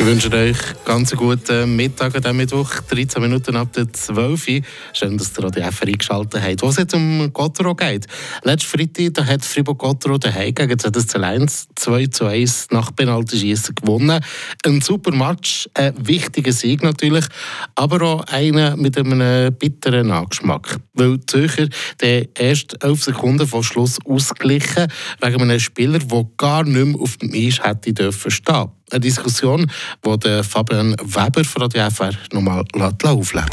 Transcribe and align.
Ich 0.00 0.06
wünsche 0.06 0.32
euch 0.32 0.56
ganz 0.84 1.10
guten 1.10 1.74
Mittag 1.74 2.14
an 2.14 2.22
diesem 2.22 2.36
Mittwoch, 2.36 2.70
13 2.88 3.20
Minuten 3.20 3.56
ab 3.56 3.72
der 3.72 3.92
12 3.92 4.48
Uhr. 4.48 4.60
Schön, 4.92 5.18
dass 5.18 5.36
ihr 5.36 5.44
Radio 5.44 5.64
FR 5.72 5.88
eingeschaltet 5.88 6.40
habt. 6.40 6.62
Was 6.62 6.76
jetzt 6.76 6.94
um 6.94 7.32
Gottero 7.32 7.74
geht. 7.74 8.06
Letzten 8.44 8.78
Freitag 8.78 9.14
da 9.14 9.26
hat 9.26 9.44
Fribourg-Gottero 9.44 10.18
daheim 10.18 10.54
gegen 10.54 10.78
ZSC 10.78 11.18
1 11.18 11.68
2 11.74 12.06
zu 12.06 12.26
1 12.26 12.68
nach 12.70 12.94
Penaltyschießen 12.94 13.74
gewonnen. 13.74 14.20
Ein 14.64 14.80
super 14.80 15.10
Match, 15.10 15.68
ein 15.74 15.92
wichtiger 15.98 16.52
Sieg 16.52 16.84
natürlich, 16.84 17.26
aber 17.74 18.00
auch 18.02 18.24
einer 18.28 18.76
mit 18.76 18.96
einem 18.96 19.52
bitteren 19.52 20.06
Nachgeschmack. 20.06 20.76
Weil 20.94 21.18
die 21.18 21.26
Zürcher 21.26 21.68
den 22.00 22.28
erst 22.38 22.82
11 22.84 23.02
Sekunden 23.02 23.48
vor 23.48 23.64
Schluss 23.64 23.98
ausglichen 24.06 24.86
wegen 25.20 25.42
einem 25.42 25.58
Spieler, 25.58 25.98
der 25.98 26.24
gar 26.36 26.62
nicht 26.62 26.86
mehr 26.86 27.00
auf 27.00 27.16
dem 27.16 27.32
Eis 27.34 27.64
hätte 27.64 27.92
dürfen 27.92 28.30
stehen 28.30 28.77
eine 28.90 29.00
Diskussion, 29.00 29.70
die 30.04 30.42
Fabian 30.42 30.94
Weber 31.02 31.44
von 31.44 31.62
Radio 31.62 31.90
FR 31.90 32.12
nochmal 32.32 32.64
aufleben 33.04 33.48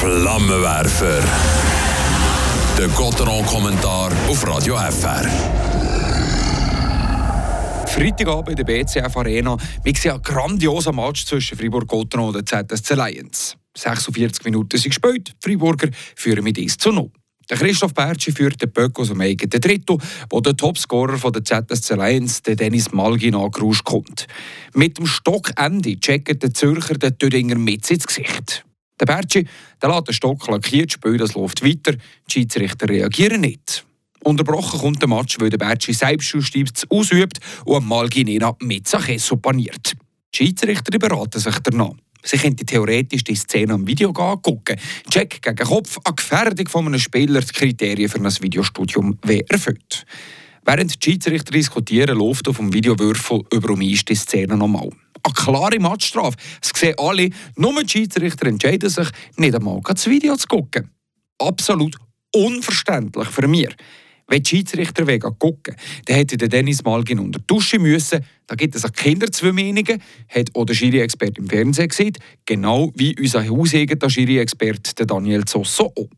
Flammenwerfer. 0.00 1.22
Der 2.78 2.88
Gotteron-Kommentar 2.88 4.12
auf 4.28 4.46
Radio 4.46 4.76
FR. 4.76 5.24
Freitagabend 7.86 8.50
in 8.50 8.56
der 8.56 8.64
BCF 8.64 9.16
Arena. 9.16 9.56
Wir 9.82 9.94
sehen 9.94 10.12
einen 10.12 10.22
grandiosen 10.22 10.94
Match 10.94 11.24
zwischen 11.24 11.56
Fribourg-Gotteron 11.56 12.34
und 12.34 12.50
der 12.50 12.66
ZSC 12.68 12.94
Lions. 12.94 13.56
46 13.76 14.44
Minuten 14.44 14.76
sind 14.78 14.90
gespielt. 14.90 15.32
Friburger 15.40 15.88
führen 16.14 16.44
mit 16.44 16.58
1 16.58 16.76
zu 16.76 16.92
0. 16.92 17.10
Der 17.48 17.56
Christoph 17.56 17.94
Bertschi 17.94 18.32
führt 18.32 18.60
den 18.60 18.72
Böck 18.72 18.98
aus 18.98 19.08
dem 19.08 19.20
eigenen 19.20 19.60
Drittel, 19.60 19.98
wo 20.30 20.40
der 20.40 20.56
Topscorer 20.56 21.16
von 21.16 21.32
der 21.32 21.44
ZSC 21.44 21.94
Lions, 21.94 22.42
der 22.42 22.56
Dennis 22.56 22.92
Malgin, 22.92 23.36
angerauscht 23.36 23.84
kommt. 23.84 24.26
Mit 24.74 24.98
dem 24.98 25.06
Stockende 25.06 25.98
checkt 26.00 26.42
der 26.42 26.52
Zürcher 26.52 26.94
den 26.94 27.16
Thüringer 27.16 27.56
mit 27.56 27.88
ins 27.88 28.06
Gesicht. 28.06 28.64
Der 28.98 29.06
Bertschi 29.06 29.46
der 29.80 29.90
lässt 29.90 30.08
den 30.08 30.14
Stock 30.14 30.48
lackiert, 30.48 30.92
spielt 30.92 31.20
das 31.20 31.34
läuft 31.34 31.62
weiter, 31.62 31.92
die 31.92 32.32
Schiedsrichter 32.32 32.88
reagieren 32.88 33.42
nicht. 33.42 33.84
Unterbrochen 34.24 34.80
kommt 34.80 35.02
der 35.02 35.08
Match, 35.08 35.38
weil 35.38 35.50
der 35.50 35.58
Bertschi 35.58 35.92
Selbstjustiz 35.92 36.84
ausübt 36.88 37.38
und 37.64 37.86
Malginena 37.86 38.56
mit 38.60 38.88
Sachesso 38.88 39.36
paniert. 39.36 39.92
Die 40.34 40.38
Schiedsrichter 40.38 40.98
beraten 40.98 41.38
sich 41.38 41.58
danach. 41.60 41.94
Sie 42.26 42.38
könnte 42.38 42.66
theoretisch 42.66 43.22
die 43.22 43.36
Szene 43.36 43.74
am 43.74 43.86
Video 43.86 44.10
angucken. 44.10 44.76
Check 45.08 45.40
gegen 45.40 45.56
Kopf, 45.56 45.98
eine 46.04 46.14
Gefährdung 46.16 46.68
von 46.68 46.86
einem 46.86 46.98
Spieler, 46.98 47.40
die 47.40 47.52
Kriterien 47.52 48.08
für 48.08 48.18
ein 48.18 48.42
Videostudium 48.42 49.16
erfüllt. 49.48 50.04
Während 50.64 50.92
die 50.92 51.04
Schiedsrichter 51.04 51.52
diskutieren, 51.52 52.18
läuft 52.18 52.48
auf 52.48 52.56
dem 52.56 52.72
Videowürfel 52.72 53.42
über 53.52 53.70
um 53.70 53.78
die 53.78 53.96
Szene 53.96 54.56
nochmal. 54.56 54.90
Eine 55.22 55.34
klare 55.34 55.78
Matchstrafe. 55.78 56.36
Es 56.60 56.72
sehen 56.74 56.96
alle, 56.98 57.30
nur 57.56 57.80
die 57.84 57.88
Schiedsrichter 57.88 58.46
entscheiden 58.46 58.90
sich, 58.90 59.08
nicht 59.36 59.54
einmal 59.54 59.80
das 59.84 60.06
Video 60.08 60.34
zu 60.36 60.48
gucken. 60.48 60.90
Absolut 61.38 61.94
unverständlich 62.34 63.28
für 63.28 63.46
mich. 63.46 63.68
Wenn 64.28 64.42
die 64.42 64.48
Schiedsrichter 64.48 65.04
gucken, 65.18 65.76
dann 66.06 66.16
hätte 66.16 66.36
der 66.36 66.48
Dennis 66.48 66.82
Malgin 66.82 67.20
unter 67.20 67.38
die 67.38 67.46
Dusche 67.46 67.78
müssen. 67.78 68.24
Da 68.46 68.56
gibt 68.56 68.74
es 68.74 68.84
auch 68.84 68.92
Kinder 68.92 69.30
zwei 69.30 69.52
Meinungen, 69.52 70.02
hat 70.28 70.50
auch 70.54 70.64
der 70.64 70.74
Schiri-Experte 70.74 71.40
im 71.40 71.48
Fernsehen 71.48 71.88
gesehen, 71.88 72.18
genau 72.44 72.92
wie 72.96 73.14
unser 73.18 73.48
hauseigener 73.48 74.10
Schiri-Experte 74.10 75.06
Daniel 75.06 75.44
Zosso 75.44 75.92
auch. 75.96 76.08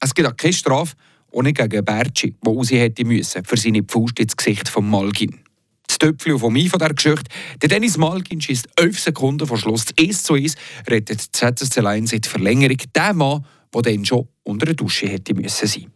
Es 0.00 0.14
gibt 0.14 0.28
auch 0.28 0.36
keine 0.36 0.52
Strafe, 0.52 0.96
nicht 1.42 1.56
gegen 1.56 1.84
Bertschi, 1.84 2.34
der 2.44 2.52
raus 2.52 2.70
hätte 2.70 3.04
müssen, 3.04 3.44
für 3.44 3.56
seine 3.56 3.82
Pfust 3.82 4.18
ins 4.18 4.36
Gesicht 4.36 4.68
von 4.68 4.88
Malgin. 4.88 5.38
Das 5.86 5.98
Töpfchen 5.98 6.38
von 6.38 6.52
mir 6.52 6.68
von 6.68 6.78
dieser 6.78 6.94
Geschichte. 6.94 7.30
Der 7.62 7.68
Dennis 7.68 7.96
Malgin 7.96 8.40
schießt 8.40 8.68
11 8.76 8.98
Sekunden 8.98 9.46
vor 9.46 9.58
Schluss 9.58 9.86
1 9.98 10.22
zu 10.24 10.34
1, 10.34 10.56
rettet 10.88 11.20
die 11.20 11.32
ZSC 11.32 11.80
Lions 11.80 12.12
in 12.12 12.22
Verlängerung 12.22 12.78
den 12.78 13.16
Mann, 13.16 13.44
der 13.72 13.82
dann 13.82 14.04
schon 14.04 14.28
unter 14.42 14.66
der 14.66 14.74
Dusche 14.74 15.08
hätte 15.08 15.34
müssen 15.34 15.68
sein 15.68 15.93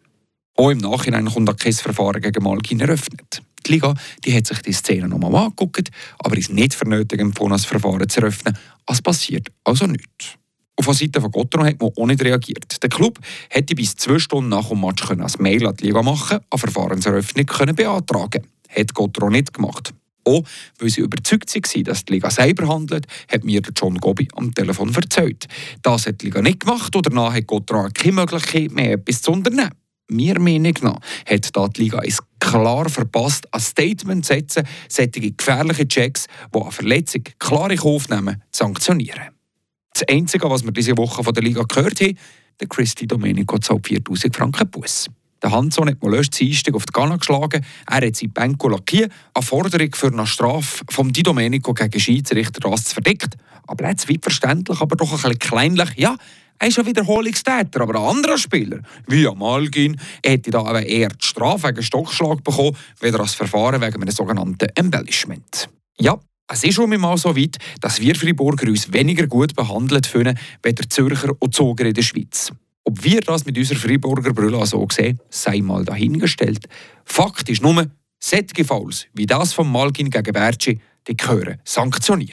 auch 0.59 0.71
im 0.71 0.79
Nachhinein 0.79 1.27
kommt 1.27 1.57
kein 1.59 1.73
Verfahren 1.73 2.21
gegen 2.21 2.43
Malkin 2.43 2.81
eröffnet. 2.81 3.43
Die 3.65 3.73
Liga 3.73 3.95
die 4.25 4.35
hat 4.35 4.47
sich 4.47 4.61
die 4.61 4.73
Szene 4.73 5.09
nochmal 5.09 5.35
angeguckt, 5.37 5.89
aber 6.19 6.37
ist 6.37 6.51
nicht 6.51 6.75
für 6.75 6.89
nötig 6.89 7.21
empfohlen, 7.21 7.53
das 7.53 7.65
Verfahren 7.65 8.09
zu 8.09 8.21
eröffnen. 8.21 8.59
Es 8.87 9.01
passiert 9.01 9.49
also 9.63 9.87
nichts. 9.87 10.35
Auf 10.75 10.87
der 10.87 10.95
Seite 10.95 11.21
von 11.21 11.31
Gotteron 11.31 11.67
hat 11.67 11.81
man 11.81 11.91
auch 11.97 12.07
nicht 12.07 12.23
reagiert. 12.25 12.83
Der 12.83 12.91
Club 12.91 13.21
hätte 13.51 13.75
bis 13.75 13.95
zwei 13.95 14.19
Stunden 14.19 14.51
nach 14.51 14.69
dem 14.69 14.81
Match 14.81 15.09
ein 15.11 15.25
Mail 15.39 15.67
an 15.67 15.77
die 15.77 15.87
Liga 15.87 16.03
machen 16.03 16.41
eine 16.51 16.59
Verfahrenseröffnung 16.59 17.47
können 17.47 17.77
beantragen 17.77 18.47
Hat 18.69 18.95
Gotteron 18.95 19.33
nicht 19.33 19.55
gemacht. 19.55 19.95
Auch 20.25 20.43
weil 20.79 20.91
sie 20.91 21.03
überzeugt 21.03 21.55
waren, 21.55 21.85
dass 21.85 22.05
die 22.05 22.15
Liga 22.15 22.31
selber 22.31 22.69
handelt, 22.69 23.07
hat 23.31 23.45
mir 23.45 23.63
John 23.77 23.97
Gobi 23.99 24.29
am 24.35 24.53
Telefon 24.53 24.93
erzählt. 24.95 25.47
Das 25.83 26.07
hat 26.07 26.21
die 26.21 26.27
Liga 26.27 26.43
nicht 26.43 26.61
gemacht 26.61 26.95
und 26.95 27.07
danach 27.07 27.33
hat 27.33 27.47
Gotteron 27.47 27.93
keine 27.93 28.13
Möglichkeit 28.13 28.73
mehr, 28.73 28.95
etwas 28.95 29.23
zu 29.23 29.33
unternehmen 29.33 29.71
mir 30.09 30.41
Meinung 30.41 30.75
nach, 30.83 31.01
hat 31.27 31.57
da 31.57 31.69
die 31.69 31.83
Liga 31.83 32.01
es 32.05 32.19
klar 32.41 32.89
verpasst, 32.89 33.53
ein 33.53 33.61
Statement 33.61 34.25
zu 34.25 34.35
setzen, 34.35 34.67
solche 34.89 35.33
gefährliche 35.33 35.87
Checks, 35.87 36.27
die 36.55 36.61
eine 36.61 36.71
Verletzung 36.71 37.25
klar 37.39 37.71
in 37.71 37.79
Kauf 37.79 38.09
nehmen, 38.09 38.43
zu 38.51 38.65
sanktionieren. 38.65 39.29
Das 39.93 40.09
Einzige, 40.09 40.49
was 40.49 40.65
wir 40.65 40.73
diese 40.73 40.97
Woche 40.97 41.25
von 41.25 41.35
der 41.35 41.43
Liga 41.43 41.63
gehört 41.63 42.01
haben, 42.01 42.17
der 42.61 42.69
Christi 42.69 43.07
Domenico 43.07 43.59
zahlt 43.59 43.87
4000 43.87 44.35
Franken 44.35 44.71
Bus. 44.71 45.09
Der 45.43 45.53
Hanson 45.53 45.89
hat 45.89 46.03
mal 46.03 46.15
erst 46.15 46.39
Dienstag 46.39 46.75
auf 46.75 46.85
die 46.85 46.93
Ghana 46.93 47.17
geschlagen. 47.17 47.65
Er 47.89 48.07
hat 48.07 48.17
sein 48.17 48.33
Benko 48.33 48.69
lackiert. 48.69 49.13
Eine 49.35 49.45
Forderung 49.45 49.95
für 49.95 50.09
eine 50.09 50.27
Strafe 50.27 50.85
vom 50.91 51.13
Di 51.13 51.23
Domenico 51.23 51.73
gegen 51.75 52.01
Schiedsrichter 52.01 52.61
das 52.61 52.93
verdeckt. 52.93 53.37
Aber 53.67 53.89
jetzt 53.89 54.09
weit 54.09 54.23
verständlich, 54.23 54.81
aber 54.81 54.97
doch 54.97 55.13
ein 55.13 55.17
bisschen 55.17 55.39
kleinlich. 55.39 55.91
Ja, 55.97 56.17
er 56.59 56.69
ist 56.69 56.79
ein 56.79 56.87
Wiederholungstäter, 56.87 57.81
aber 57.81 58.01
ein 58.01 58.17
anderer 58.17 58.39
Spieler, 58.39 58.81
wie 59.07 59.27
Amalgin, 59.27 59.99
hätte 60.25 60.51
da 60.51 60.61
aber 60.61 60.85
eher 60.85 61.09
die 61.09 61.27
Strafe 61.27 61.69
wegen 61.69 61.83
Stockschlag 61.83 62.43
bekommen, 62.43 62.77
weder 63.01 63.19
das 63.19 63.35
Verfahren 63.35 63.81
wegen 63.81 64.03
einem 64.03 64.11
sogenannten 64.11 64.69
Embellishment. 64.75 65.69
Ja, 65.99 66.19
es 66.51 66.65
ist 66.65 66.75
schon 66.75 66.91
mal 66.99 67.17
so 67.17 67.37
weit, 67.37 67.59
dass 67.81 68.01
wir 68.01 68.15
Friburger 68.15 68.69
uns 68.69 68.93
weniger 68.93 69.27
gut 69.27 69.55
behandelt 69.55 70.07
fühlen, 70.07 70.39
wie 70.63 70.73
der 70.73 70.89
Zürcher 70.89 71.33
und 71.39 71.55
Zoger 71.55 71.85
in 71.85 71.95
der 71.95 72.03
Schweiz. 72.03 72.51
Ob 72.85 73.05
wir 73.05 73.21
das 73.21 73.45
mit 73.45 73.59
unserer 73.59 73.79
Friburger 73.79 74.33
Brille 74.33 74.65
so 74.65 74.87
sehen, 74.91 75.21
sei 75.29 75.61
mal 75.61 75.85
dahingestellt. 75.85 76.67
Fakt 77.05 77.49
ist 77.51 77.63
nur, 77.63 77.87
solche 78.19 78.65
Fouls 78.65 79.07
wie 79.13 79.27
das 79.27 79.53
von 79.53 79.71
Malgin 79.71 80.11
gegen 80.11 80.33
Berci, 80.33 80.81
die 81.07 81.17
gehören 81.17 81.61
sanktioniert. 81.65 82.27